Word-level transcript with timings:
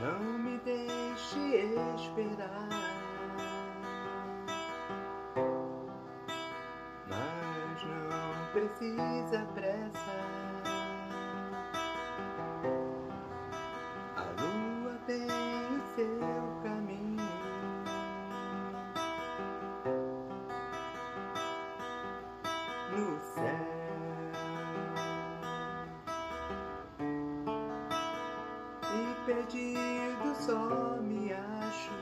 Não 0.00 0.38
me 0.38 0.58
deixe 0.64 1.74
esperar. 1.94 2.68
Mas 7.06 7.82
não 7.84 8.52
precisa 8.52 9.46
pressa. 9.54 10.49
perdido 29.30 30.34
só 30.34 30.98
me 31.02 31.32
acho. 31.32 31.99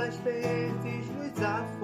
das 0.00 0.16
verdes 0.16 1.06
nos 1.10 1.44
afirma. 1.44 1.79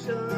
special 0.00 0.29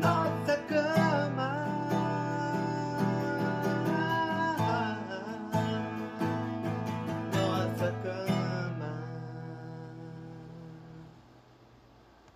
Nossa 0.00 0.56
cama. 0.68 0.83